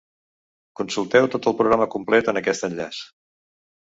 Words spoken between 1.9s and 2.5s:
complet en